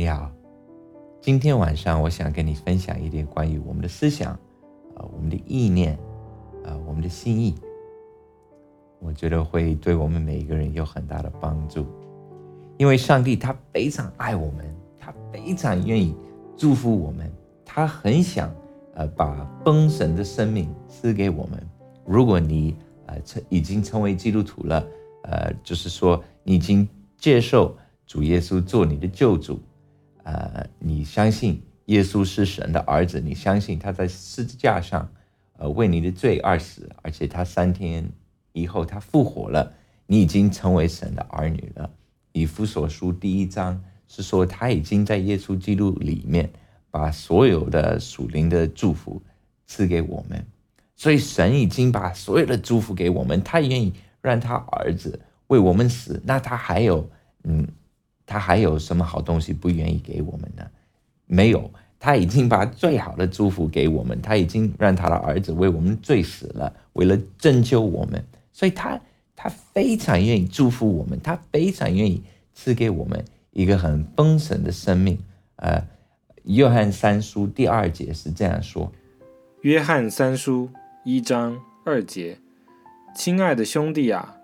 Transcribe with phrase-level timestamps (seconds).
[0.00, 0.32] 你好，
[1.20, 4.32] 今天晚上我想跟你分享一点关于我们的思想，
[4.94, 5.98] 呃，我们的意念，
[6.64, 7.54] 呃，我们的心意。
[8.98, 11.84] 我觉得会对我们每一个人有很大的帮助，
[12.78, 16.16] 因为上帝他非常爱我们，他非常愿意
[16.56, 17.30] 祝福我们，
[17.62, 18.50] 他很想
[18.94, 21.62] 呃把丰神的生命赐给我们。
[22.06, 24.82] 如果你呃成已经成为基督徒了，
[25.24, 27.76] 呃，就是说你已经接受
[28.06, 29.60] 主耶稣做你的救主。
[30.22, 35.10] 呃，你相信耶稣是神的儿子，你相信他在十字架上，
[35.58, 38.08] 呃，为你的罪而死，而且他三天
[38.52, 39.72] 以后他复活了，
[40.06, 41.90] 你已经成为神的儿女了。
[42.32, 46.50] 以弗所书第一章是说他已经在耶稣基督里面
[46.90, 49.20] 把所有的属灵的祝福
[49.66, 50.46] 赐给我们，
[50.96, 57.10] 所以神已经把所有的祝福给我们，他愿意让他儿子为我们死，那他还有
[57.44, 57.66] 嗯。
[58.30, 60.64] 他还有什么好东西不愿意给我们呢？
[61.26, 69.00] 没有，他已经把最好的祝福给我们，他已经让他的儿子为我们罪死了，为了拯救我们，所以他
[69.34, 72.22] 他非常愿意祝福我们，他非常愿意
[72.54, 75.18] 赐给我们一个很丰盛的生命。
[75.56, 75.84] 呃，
[76.44, 78.92] 约翰三书第二节是这样说：
[79.62, 80.70] 约翰三书
[81.04, 82.38] 一章二节，
[83.12, 84.36] 亲爱的兄弟啊，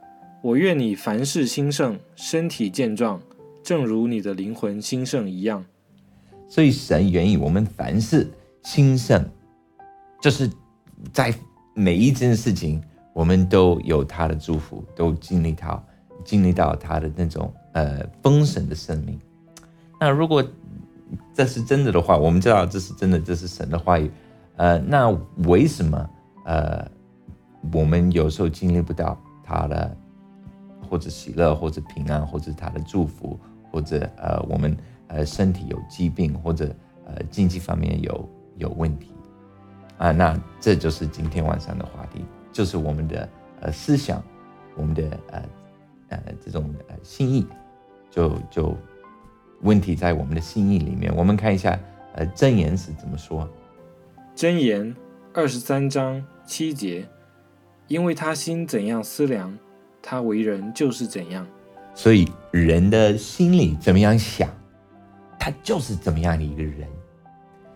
[0.42, 3.22] 我愿你凡事兴盛，身体健壮。
[3.66, 5.64] 正如你的灵魂兴盛一样，
[6.48, 8.30] 所以神愿意我们凡事
[8.62, 9.28] 兴盛，
[10.20, 10.48] 就是
[11.12, 11.34] 在
[11.74, 12.80] 每一件事情，
[13.12, 15.84] 我们都有他的祝福，都经历到
[16.24, 19.18] 经历到他的那种呃丰盛的生命。
[19.98, 20.44] 那如果
[21.34, 24.08] 这是真的的话，我们知道这是真的，这是神的话语。
[24.54, 26.10] 呃，那为什么
[26.44, 26.88] 呃
[27.72, 29.96] 我们有时候经历不到他的
[30.88, 33.36] 或者喜乐，或者平安，或者他的祝福？
[33.76, 34.74] 或者呃，我们
[35.08, 36.74] 呃身体有疾病，或者
[37.04, 39.12] 呃经济方面有有问题
[39.98, 43.28] 啊，那这就是今天晚上的话题，就是我们的
[43.60, 44.22] 呃思想，
[44.76, 45.42] 我们的呃
[46.08, 47.46] 呃这种呃心意，
[48.10, 48.74] 就就
[49.60, 51.14] 问题在我们的心意里面。
[51.14, 51.78] 我们看一下
[52.14, 53.46] 呃真言是怎么说，
[54.34, 54.96] 真言
[55.34, 57.06] 二十三章七节，
[57.88, 59.54] 因为他心怎样思量，
[60.00, 61.46] 他为人就是怎样。
[61.96, 64.50] 所以人的心里怎么样想，
[65.38, 66.86] 他就是怎么样的一个人。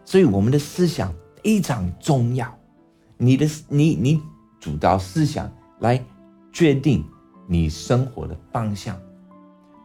[0.04, 1.10] 所以我们的思想
[1.42, 2.54] 非常重要，
[3.16, 4.20] 你的你你
[4.60, 6.04] 主导思想来
[6.52, 7.02] 决定
[7.48, 8.94] 你生活的方向。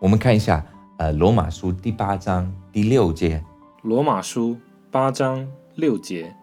[0.01, 0.66] 我们看一下，
[0.97, 3.40] 呃，《罗马书》第八章第六节，
[3.84, 4.56] 《罗马书》
[4.91, 6.35] 八章六节，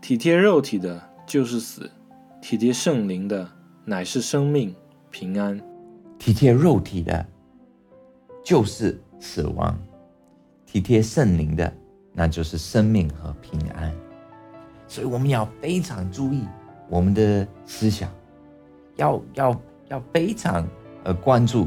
[0.00, 1.90] 体贴肉体的，就是死；
[2.40, 3.50] 体贴圣灵的，
[3.84, 4.72] 乃是生命
[5.10, 5.60] 平安。
[6.18, 7.26] 体贴肉体的，
[8.42, 9.74] 就是死亡；
[10.64, 11.70] 体贴圣灵的，
[12.12, 13.92] 那就是生命和平安。
[14.88, 16.44] 所以我们要非常注意
[16.88, 18.10] 我们的思想，
[18.96, 20.66] 要要要非常
[21.02, 21.66] 呃关注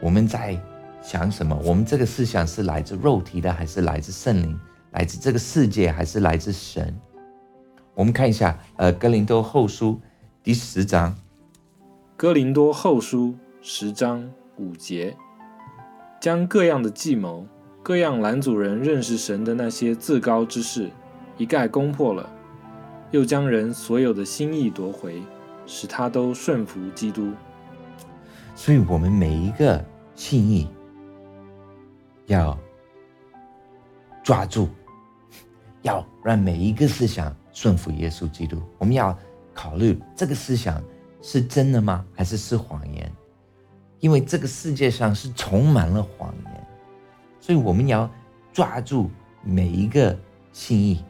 [0.00, 0.60] 我们在
[1.02, 1.56] 想什么。
[1.64, 4.58] 我们这个思想是来自肉体的，还是来自圣灵？
[4.92, 6.94] 来自这个世界，还是来自神？
[7.94, 9.92] 我们看一下，呃，《哥林多后书》
[10.42, 11.12] 第十章，
[12.16, 13.28] 《哥林多后书》。
[13.68, 14.24] 十章
[14.58, 15.16] 五节，
[16.20, 17.44] 将各样的计谋、
[17.82, 20.88] 各样拦阻人认识神的那些自高之事，
[21.36, 22.30] 一概攻破了；
[23.10, 25.20] 又将人所有的心意夺回，
[25.66, 27.32] 使他都顺服基督。
[28.54, 29.84] 所以，我们每一个
[30.14, 30.70] 心意
[32.26, 32.56] 要
[34.22, 34.68] 抓住，
[35.82, 38.62] 要让每一个思想顺服耶稣基督。
[38.78, 39.18] 我们要
[39.52, 40.80] 考虑这个思想
[41.20, 42.06] 是真的吗？
[42.14, 43.12] 还是是谎言？
[44.00, 46.66] 因为这个世界上是充满了谎言，
[47.40, 48.08] 所以我们要
[48.52, 49.10] 抓住
[49.42, 50.16] 每一个
[50.52, 51.02] 心意，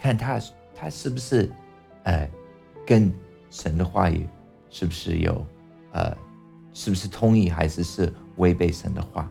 [0.00, 0.40] 看他
[0.74, 1.50] 他是不是，
[2.04, 2.28] 呃，
[2.86, 3.12] 跟
[3.50, 4.26] 神的话语
[4.70, 5.44] 是不是有，
[5.92, 6.16] 呃，
[6.72, 9.28] 是不是同意，还是是违背神的话？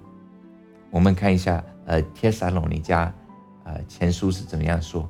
[0.91, 3.07] 我们看一下，呃，《帖撒罗尼迦》
[3.63, 5.03] 呃前书是怎么样说，《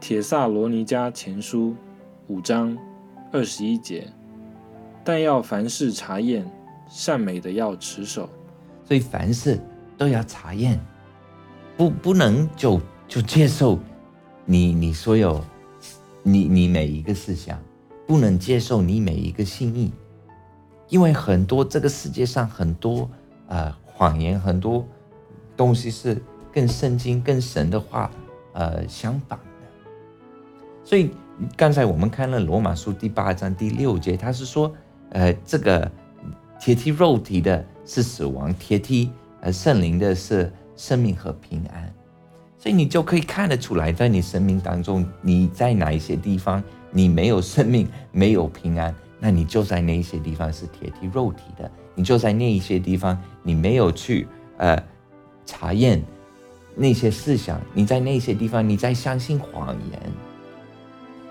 [0.00, 1.70] 帖撒罗尼迦前书》
[2.26, 2.76] 五章
[3.32, 4.12] 二十一节，
[5.04, 6.44] 但要凡事查验。
[6.88, 8.28] 善美的要持守，
[8.84, 9.60] 所以凡事
[9.98, 10.80] 都要查验，
[11.76, 13.78] 不不能就就接受
[14.44, 15.44] 你你所有
[16.22, 17.60] 你你每一个思想，
[18.06, 19.92] 不能接受你每一个心意，
[20.88, 23.10] 因为很多这个世界上很多
[23.48, 24.86] 呃谎言，很多
[25.56, 26.22] 东西是
[26.52, 28.10] 跟圣经、跟神的话
[28.52, 29.44] 呃相反的。
[30.84, 31.10] 所以
[31.56, 34.72] 刚才我们看了罗马书第八章第六节，他是说
[35.10, 35.90] 呃这个。
[36.58, 39.10] 铁梯肉体的是死亡，铁梯
[39.40, 41.92] 呃圣灵的是生命和平安。
[42.58, 54.26] 所以你就可以看得出来，在你生命当中，你在哪一些地方你没有生命、没有平安，那你就在那一些地方是铁体肉体的，你就在那一些地方你没有去
[54.56, 54.82] 呃
[55.44, 56.02] 查验
[56.74, 60.00] 那些思想，你在那些地方你在相信谎言。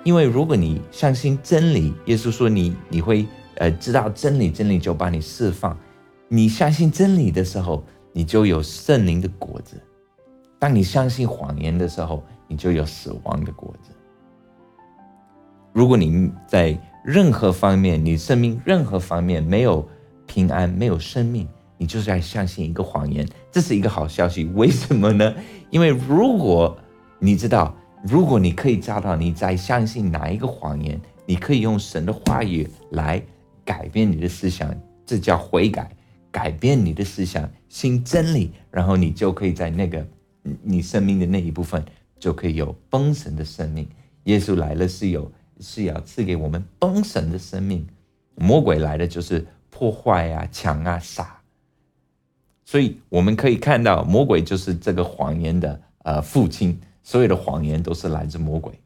[0.03, 5.77] 因为如果你相信真理，耶稣说你你会呃知道真理，真理就把你释放。
[6.27, 9.81] 你相信真理的时候，你就有圣灵的果子。
[10.57, 13.91] 当你相信谎言的时候，你就有死亡的果子。
[15.73, 19.87] 如果你在任何方面，你生命任何方面没有
[20.25, 21.47] 平安、没有生命，
[21.77, 23.27] 你就是在相信一个谎言。
[23.51, 25.35] 这是一个好消息，为什么呢？
[25.69, 26.75] 因为如果
[27.19, 33.21] 你知道，如果你可以找到你在相信哪一个谎言，你可以用神的话语来
[33.65, 34.73] 改变你的思想，
[35.05, 35.89] 这叫悔改，
[36.31, 40.07] 改变你的思想，新真理，然后你就可以在那个。
[40.61, 41.83] 你生命的那一部分
[42.19, 43.89] 就可以有丰盛的生命。
[44.25, 47.83] 耶稣来了是有是要赐给我们丰盛的生命，
[48.35, 51.41] 魔鬼来的就是破坏啊、抢啊、杀。
[52.63, 58.79] 所以我们可以看到，魔鬼就是这个谎言的呃父亲，所有的谎言都是来自魔鬼。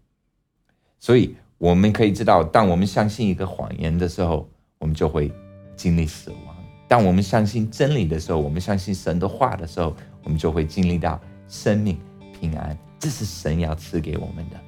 [0.97, 4.49] 所以我们可以知道，当我们相信一个谎言的时候，
[4.79, 5.31] 我们就会
[5.75, 6.55] 经历死亡；
[6.87, 11.19] 当我们相信真理的时候，我们相信神的话的时候，我们就会经历到。
[11.51, 11.97] 生命
[12.39, 14.59] 平安，这是神要赐给我们的，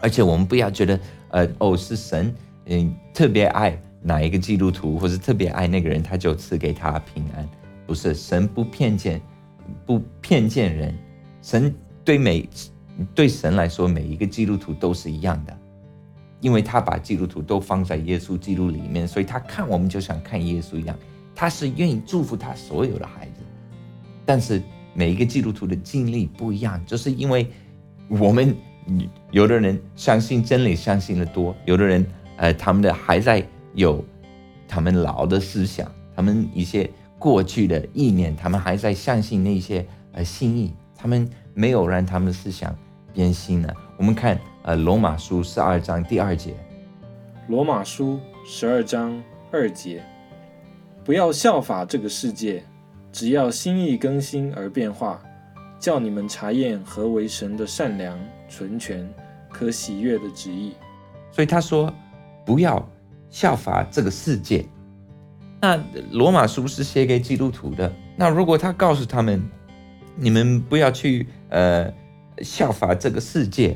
[0.00, 0.98] 而且我们不要觉得，
[1.28, 7.46] 呃，哦，是神，嗯，特别爱哪一个基督徒，或者特别爱那个人，他就赐给他平安。
[7.86, 9.20] 不是，神不偏见，
[9.84, 10.96] 不偏见人，
[11.42, 12.48] 神对每
[13.14, 15.54] 对神来说，每一个基督徒都是一样的，
[16.40, 20.96] 因为他把基督徒都放在耶稣基督里面，所以他看我们就像看耶稣一样，
[21.34, 23.42] 他是愿意祝福他所有的孩子，
[24.24, 24.62] 但是。
[24.94, 27.48] 每一个基督徒的经历不一样，就是因为
[28.08, 28.56] 我们
[29.30, 32.04] 有的人相信真理，相信的多；有的人，
[32.36, 34.04] 呃，他们的还在有
[34.66, 42.76] 他们老的思想，他们一些过去的意念，他们还在相信那些呃心意，他们没有让他们的思想
[43.14, 43.72] 变新了。
[43.96, 44.36] 我们看
[44.68, 46.52] 呃罗马书十二章第二节，
[47.46, 49.18] 罗马书十二章
[49.50, 50.04] 二节，
[51.02, 52.62] 不要效法这个世界。
[53.10, 55.22] 只要心意更新而变化，
[55.80, 59.08] 叫你们查验何为神的善良、纯全、
[59.50, 60.74] 可喜悦的旨意。
[61.32, 61.90] 所以他说，
[62.44, 62.86] 不要
[63.30, 64.66] 效法这个世界。
[65.62, 65.82] 那
[66.12, 67.90] 罗马书是写给基督徒的。
[68.16, 69.42] 那如果他告诉他们，
[70.14, 71.90] 你们不要去呃
[72.42, 73.74] 效法这个世界，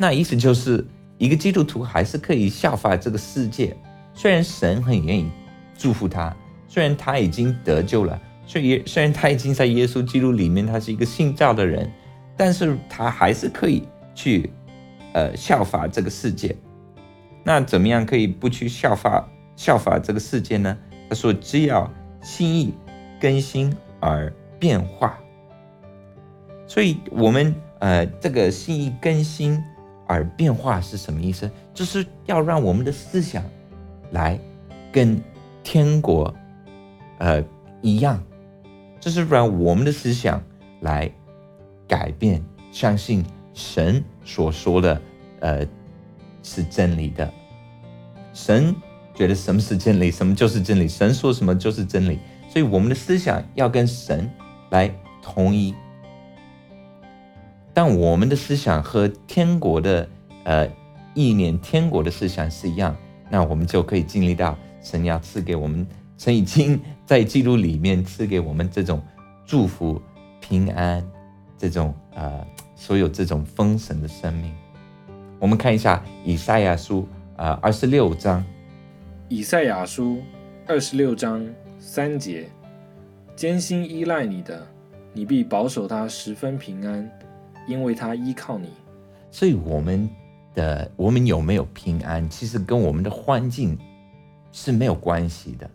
[0.00, 0.82] 那意思就是
[1.18, 3.76] 一个基督徒还是可以效法这个世界。
[4.14, 5.30] 虽然神很愿意
[5.76, 6.34] 祝福他，
[6.66, 8.18] 虽然他已经得救了。
[8.46, 11.92] 所以，虽然他已经在耶稣基督里面，他是一个信教的人，
[12.34, 14.50] 但是他还是可以去，
[15.12, 16.56] 呃，效法这个世界。
[17.44, 20.76] 那怎么样可以不去效法效法这个世界呢？
[21.10, 21.92] 他说：“只要
[22.22, 22.72] 心意
[23.20, 25.18] 更新而变化。”
[26.66, 29.62] 所以，我们呃，这个心意更新
[30.10, 31.48] 而变化是什么意思？
[31.72, 33.44] 就是要让我们的思想
[34.10, 34.36] 来
[34.90, 35.22] 跟
[35.62, 36.34] 天国
[37.18, 37.40] 呃
[37.80, 38.20] 一样。
[38.98, 40.42] 就是让我们的思想
[40.80, 41.08] 来
[41.86, 43.24] 改变，相信
[43.54, 45.00] 神所说的，
[45.38, 45.64] 呃，
[46.42, 47.32] 是真理的。
[48.34, 48.74] 神
[49.14, 50.88] 觉得什么是真理，什么就是真理。
[50.88, 52.18] 神说什么就是真理。
[52.48, 54.28] 所以我们的思想要跟神
[54.70, 55.72] 来统一。
[57.72, 60.08] 但我们的思想和天国的
[60.44, 60.68] 呃
[61.14, 62.96] 意念、天国的思想是一样，
[63.30, 65.86] 那我们就可以经历到神要赐给我们。
[66.18, 69.02] 神已经在基督里面赐给我们这种
[69.46, 70.00] 祝福、
[70.40, 71.02] 平安，
[71.56, 72.46] 这种呃，
[72.76, 74.52] 所有这种丰盛的生命。
[75.38, 78.44] 我们看一下以赛亚书啊，二十六章。
[79.28, 80.20] 以赛亚书
[80.66, 81.46] 二十六章
[81.78, 82.50] 三节：
[83.34, 84.66] 艰辛依赖你的，
[85.14, 87.10] 你必保守他十分平安，
[87.66, 88.68] 因为他依靠你。
[89.30, 90.08] 所以我们
[90.54, 93.78] 的我们有没有平安，其实跟我们的环境
[94.52, 95.70] 是没有关系的。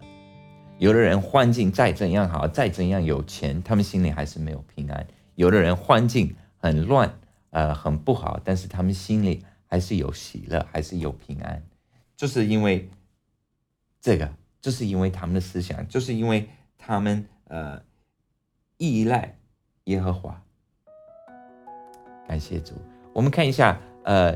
[0.77, 5.07] 有的人环境再怎样好，再怎样有钱，他们心里还是没有平安。
[5.35, 7.17] 有的人环境很乱，
[7.51, 11.63] 呃，很不好，但是他们心里还是有喜乐，还是有平安，
[12.17, 12.89] 就是因为
[14.01, 17.81] 这个，就是因为他们的思想，就是因为他们呃
[18.77, 19.37] 依赖
[19.85, 20.41] 耶和华。
[22.27, 22.73] 感谢主，
[23.13, 24.35] 我们看一下呃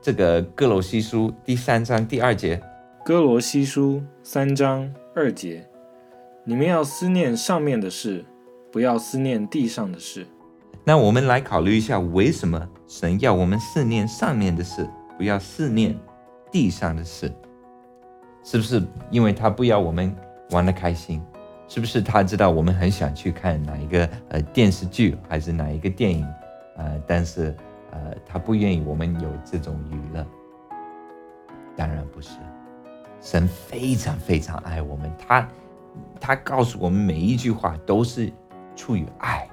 [0.00, 2.62] 这个哥罗西书第三章第二节，
[3.04, 5.66] 哥罗西书三章二节。
[6.44, 8.24] 你们要思念上面的事，
[8.70, 10.26] 不要思念地上的事。
[10.84, 14.86] 那我们来考虑一下，为什么神要我们思念上面的事，
[15.16, 15.98] 不要思念
[16.52, 17.32] 地上的事？
[18.42, 20.14] 是不是因为他不要我们
[20.50, 21.22] 玩的开心？
[21.66, 26.26] 是不是他知道我们很想去看哪一个呃电视剧，还是哪一个电影？
[26.76, 27.54] 呃，但是
[27.90, 30.26] 呃，他不愿意我们有这种娱乐。
[31.76, 32.30] 当然不是，
[33.20, 35.48] 神非常非常爱我们，他
[36.20, 38.32] 他告诉我们每一句话都是
[38.76, 39.48] 出于爱，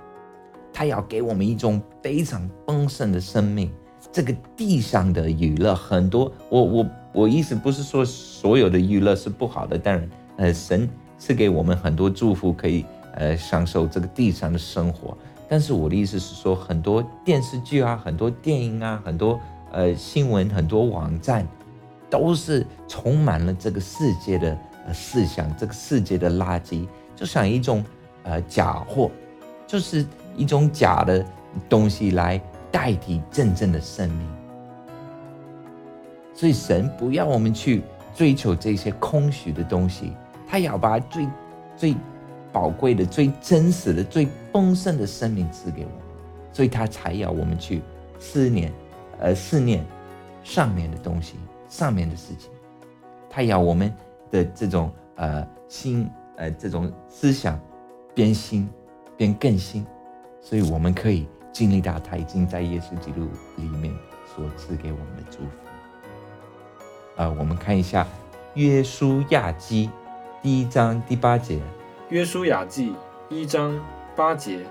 [0.71, 3.71] 他要给我们一种非常丰盛的生命。
[4.11, 15.17] 这个地上的娱乐很多，我我我意思不是说所有的娱乐是不好的，但是，呃，神赐给我们很多祝福，可以呃享受这个地上的生活。
[15.51, 19.37] 但是我的意思是说，很多电视剧啊，很多电影啊，很多
[19.73, 21.45] 呃新闻，很多网站。
[22.09, 27.81] 都是充满了这个世界的呃思想，这个世界的垃圾，就像一种
[28.23, 29.09] 呃假货，
[29.65, 30.05] 就是
[30.35, 31.25] 一种假的
[31.69, 34.27] 东西来代替真正的生命。
[36.33, 37.81] 所以神不要我们去
[38.13, 40.11] 追求这些空虚的东西，
[40.45, 41.27] 他要把最
[41.77, 41.95] 最
[42.51, 45.99] 宝贵的、最真实的、最丰盛的生命赐给我们，
[46.51, 47.81] 所以他才要我们去
[48.19, 48.71] 思念，
[49.19, 49.85] 呃思念
[50.43, 51.35] 上面的东西。
[51.69, 52.51] 上面的事情，
[53.29, 53.93] 他要我们
[54.29, 56.05] 的这种呃心
[56.35, 57.57] 呃这种思想
[58.13, 58.69] 变新
[59.15, 59.85] 变更新，
[60.41, 63.93] 所以我们可以经历到他已经在耶稣基督里面
[64.35, 65.49] 所赐给我们的祝福。
[67.15, 68.05] 呃，我们看一下
[68.55, 69.89] 约书亚记
[70.41, 71.57] 第一章第八节。
[72.11, 72.93] 约书亚记
[73.29, 73.73] 一章
[74.17, 74.65] 八节，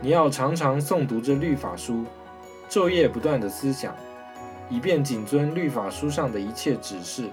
[0.00, 2.06] 你要常常诵读这律法书，
[2.70, 3.94] 昼夜不断的思想。
[4.70, 7.28] 以便谨遵律法书上的一切指示，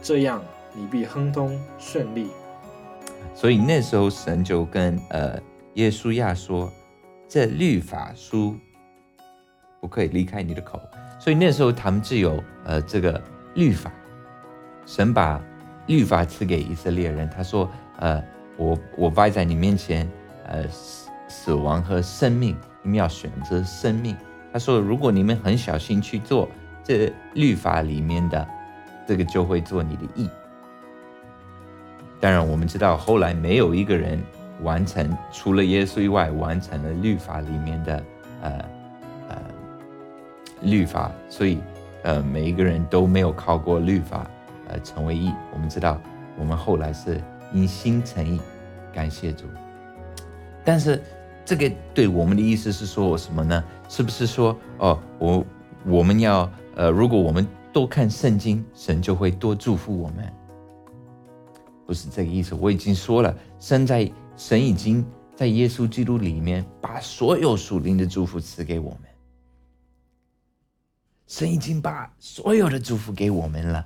[0.00, 0.40] 这样
[0.72, 2.30] 你必亨通顺利。
[3.34, 5.36] 所以那时候神就跟呃
[5.74, 6.72] 耶稣亚说
[7.26, 8.56] ：“这律法书
[9.80, 10.80] 不可以离开你的口。”
[11.18, 13.20] 所以那时候他们只有呃这个
[13.56, 13.90] 律法，
[14.86, 15.42] 神把
[15.88, 17.28] 律法赐给以色列人。
[17.28, 17.68] 他说
[17.98, 18.22] ：“呃，
[18.58, 20.06] 我我摆在你面前，
[20.46, 24.14] 呃死死亡和生命，你们要选择生命。”
[24.52, 26.46] 他说：“如果你们很小心去做。”
[26.84, 28.48] 这律法里面的
[29.06, 30.26] 这个就会做你的义。
[32.18, 34.18] 当然，我们知道后来没有一个人
[34.62, 38.02] 完成，除了耶稣以外完成了律法里面的
[38.40, 38.64] 呃
[39.28, 39.36] 呃
[40.62, 41.58] 律法，所以
[42.04, 44.26] 呃每一个人都没有靠过律法
[44.68, 45.30] 呃成为义。
[45.52, 46.00] 我们知道，
[46.38, 47.20] 我们后来是
[47.52, 48.40] 因心诚意，
[48.92, 49.44] 感谢主。
[50.64, 51.02] 但是
[51.44, 53.64] 这个对我们的意思是说什么呢？
[53.88, 55.44] 是不是说哦，我
[55.84, 56.50] 我们要？
[56.76, 60.32] 呃，如果我们多看圣经，神就会多祝福我们。
[61.84, 69.00] 不是这个意思，我已经说了，神在神已经在耶稣基督里面把所有属灵的祝福赐给我们。
[71.26, 73.84] 神已经把所有的祝福给我们了，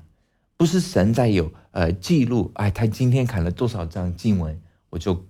[0.63, 4.57] 不是神在有呃记录，哎，他今天看了多少章经文，
[4.91, 5.21] 我就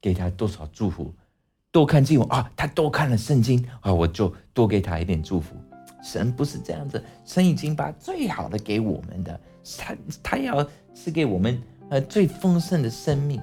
[0.00, 1.14] 给他多少祝福。
[1.70, 5.54] 多看经文啊，他多看了圣经啊，我就多给他一点祝福。
[6.02, 9.38] 神不是这样子，神已经把最好的给我们的，
[9.76, 13.38] 他他要赐给我们呃最丰盛的生命，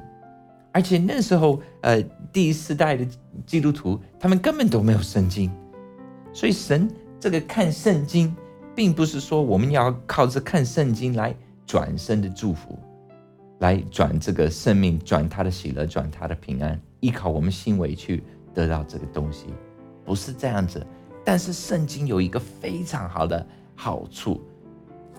[0.71, 2.01] 而且那时候呃
[2.33, 3.05] 第四代的
[3.45, 5.51] 基督徒他们根本都没有圣经，
[6.33, 8.35] 所以神这个看圣经，
[8.75, 11.35] 并不是说我们要靠着看圣经来
[11.65, 12.77] 转生的祝福，
[13.59, 18.23] 来转这个生命，转他的喜乐，转他的平安，依靠我们行为去
[18.53, 19.47] 得到这个东西，
[20.05, 20.85] 不是这样子。
[21.23, 24.41] 但是圣经有一个非常好的好处，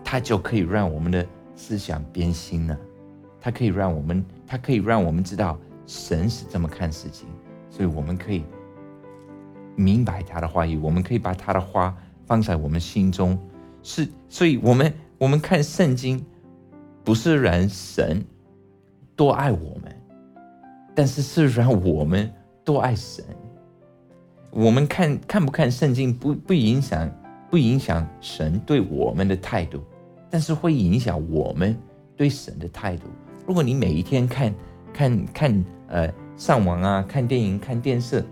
[0.02, 2.76] 它就可以让我们的思想变新了，
[3.40, 5.56] 它可以让我们，它可以让我们知道
[5.86, 7.28] 神是这么看事情，
[7.70, 8.44] 所以我们可以
[9.76, 13.38] 明白他的话语，我们可以把他的话放在我们心中，
[13.82, 16.24] 是，所以我们我们看圣经，
[17.04, 18.24] 不是让神
[19.14, 19.94] 多爱我们，
[20.94, 22.32] 但是是让我们
[22.64, 23.24] 多爱神。
[24.50, 27.10] 我们看看不看圣经不不影响
[27.50, 29.80] 不影响神对我们的态度，
[30.30, 31.76] 但是会影响我们
[32.16, 33.04] 对神的态度。
[33.46, 34.54] 如果你每一天看
[34.92, 38.24] 看看呃上网啊看电影看电视，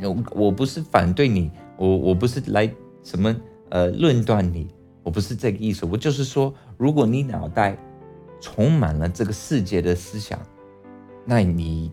[0.00, 2.70] 我我不是反对你，我我不是来
[3.08, 3.34] 什么
[3.70, 4.68] 呃论断你，
[5.02, 7.74] 我不是这个意思，我就是说，如果你脑袋
[8.38, 10.38] 充满了这个世界的思想，
[11.24, 11.90] 那你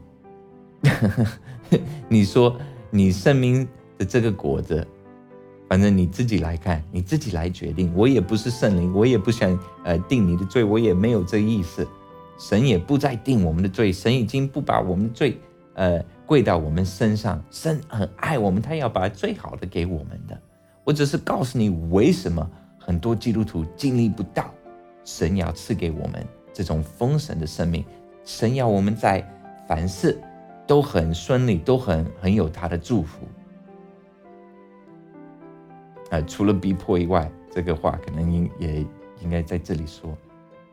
[2.09, 2.57] 你说。
[2.91, 3.67] 你生命
[3.97, 4.87] 的这个果子，
[5.67, 7.91] 反正你自己来看，你自己来决定。
[7.93, 11.85] 我也不是圣灵，我也不想呃定你的罪，我也没有这意思。
[12.39, 15.37] 神也不再定我们的罪，神已经不把我们罪
[15.73, 17.43] 呃跪到我们身上。
[17.51, 20.41] 神很爱我们，他要把最好的给我们的。
[20.85, 22.47] 我只是告诉你，为什么
[22.79, 24.53] 很多基督徒经历不到
[25.03, 27.83] 神要赐给我们这种丰盛的生命。
[28.23, 29.27] 神要我们在
[29.67, 30.17] 凡事
[30.67, 33.25] 都很顺利，都很很有他的祝福。
[36.11, 38.85] 呃，除了逼迫以外，这个话可能应也
[39.23, 40.15] 应该在这里说。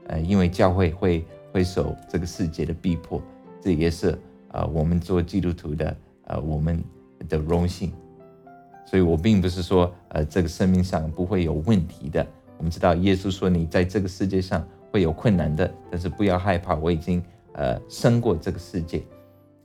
[0.08, 3.22] 呃，因为教会会会受这个世界的逼迫，
[3.62, 6.84] 这也是呃我们做基督徒的呃我们
[7.30, 7.90] 的荣幸。
[8.84, 12.26] 所以我并不是说呃这个生命上不会有问题的。
[12.58, 17.22] 我们知道耶稣说你在这个世界上会有困难的，但是不要害怕，我已经
[17.54, 19.02] 呃生过这个世界。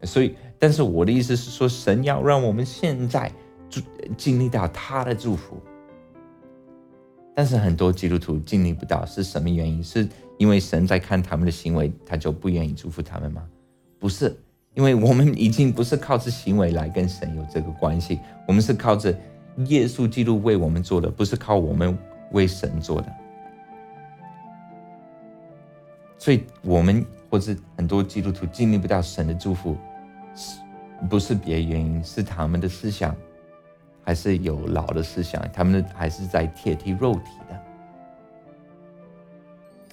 [0.04, 3.32] 所以，但是我的意思是说，神要让我们现在
[3.70, 3.82] 祝
[4.16, 5.58] 经历到他的祝福。
[7.36, 9.84] 但是很多基督徒经历不到，是什么原因？
[9.84, 10.08] 是
[10.38, 13.44] 因为神在看他们的行为，他就不愿意祝福他们吗？
[14.00, 14.36] 不是，
[14.78, 19.12] 因为我们已经不是靠着行为来跟神有这个关系，我们是靠着
[19.66, 21.98] 耶稣基督为我们做的，不是靠我们
[22.32, 23.12] 为神做的。
[26.20, 29.76] 所以，我们或是很多基督徒经历不到神的祝福，
[30.36, 30.60] 是
[31.10, 32.04] 不是别的原因？
[32.04, 33.16] 是他们的思想。
[34.04, 37.62] 还是有老的思想，他们还是在铁踢肉体的。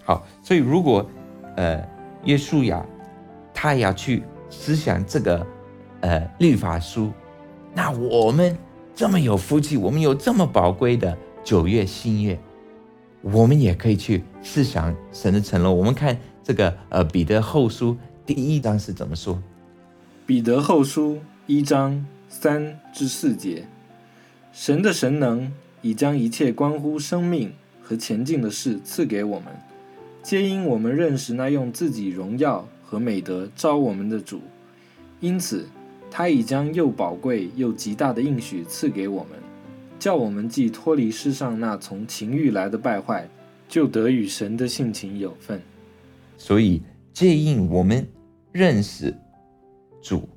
[0.04, 1.04] 好，所以如果
[1.56, 1.84] 呃，
[2.26, 2.86] 耶稣呀，
[3.52, 4.22] 他要去
[4.58, 5.46] 思想这个
[6.00, 7.12] 呃律法书，
[7.74, 8.56] 那我们
[8.94, 12.38] 这么有福气，我们有这么宝贵的九月新月，
[13.20, 15.72] 我们也可以去思想神的承诺。
[15.72, 19.42] 我们看这个呃彼得后书第一章是怎么说？
[20.24, 23.66] 彼得后书一章三至四节。
[24.52, 29.48] 神的神能已将一切关乎生命和前进的事赐给我们，
[30.22, 34.40] 皆因我们认识那用自己荣耀和美德招我们的主。
[35.20, 35.66] 因此，
[36.10, 39.38] 他已将又宝贵又极大的应许赐给我们，
[39.98, 43.28] 叫我们既脱离世上那从情欲来的败坏，
[43.66, 45.60] 就得与神的性情有份。
[46.36, 46.82] 所以，
[47.12, 48.06] 皆因我们
[48.52, 49.16] 认识
[50.02, 50.28] 主，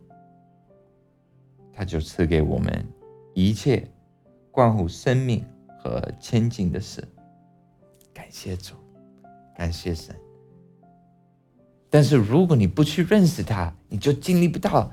[1.73, 2.85] 他就赐给我们
[3.33, 3.87] 一切。
[4.49, 5.45] 关乎生命
[5.77, 7.07] 和前进的事，
[8.11, 8.73] 感谢主，
[9.55, 10.15] 感谢神。
[11.97, 14.91] 但是如果你不去认识他，你就经历不到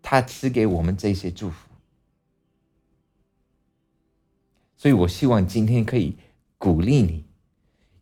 [0.00, 1.68] 他赐给我们这些祝福。
[4.76, 6.16] 所以我希望今天可以
[6.56, 7.24] 鼓励你，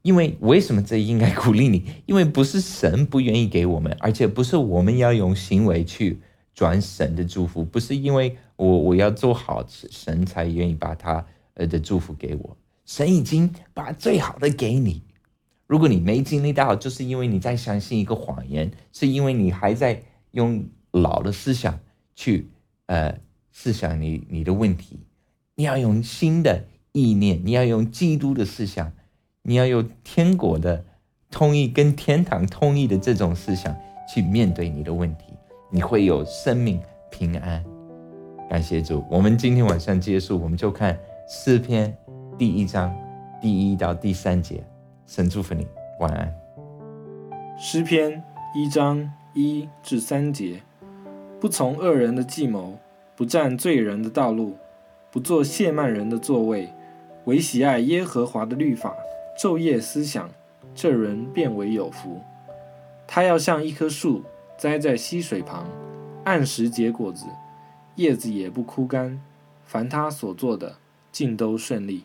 [0.03, 2.03] 因为为什么这应该鼓励你？
[2.05, 6.21] 因为不是神不愿意给我们，而且不是我们要用行为去
[6.53, 8.37] 转神的祝福，不是因为。
[8.57, 12.59] 我我要做好，神才愿意把他呃的祝福给我。
[12.85, 15.01] 神已经把最好的给你。
[15.69, 21.79] 如果你没经历到，就是因为你在相信一个谎言，是因为你还在用老的思想
[22.17, 22.49] 去
[22.87, 23.15] 呃
[23.53, 24.99] 思想你你的问题。
[25.55, 28.91] 你要用新的意念，你要用基督的思想，
[29.43, 30.83] 你要用天国的
[31.31, 33.77] 通意跟天堂通意的这种思想
[34.13, 35.35] 去面对你的问题，
[35.71, 37.63] 你会有生命平安。
[38.49, 41.95] 感谢主，我们今天晚上结束，我们就看诗篇
[42.39, 42.91] 第一章
[43.39, 44.65] 第一到第三节。
[45.09, 45.67] 神祝福你，
[46.01, 46.39] 晚安。
[47.59, 48.23] 诗篇
[48.55, 50.61] 一章一至三节：
[51.41, 52.79] 不从恶人的计谋，
[53.17, 54.59] 不占罪人的道路，
[55.11, 56.69] 不做亵慢人的座位，
[57.25, 58.95] 唯喜爱耶和华的律法，
[59.41, 60.29] 昼夜思想，
[60.75, 62.21] 这人变为有福。
[63.07, 64.23] 他要像一棵树
[64.59, 65.67] 栽在溪水旁，
[66.25, 67.25] 按时结果子。
[67.95, 69.19] 叶子也不枯干，
[69.65, 70.77] 凡他所做的，
[71.11, 72.05] 尽都顺利。